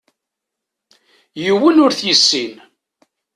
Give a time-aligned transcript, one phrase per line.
[1.43, 2.53] Yiwen ur t-yessin.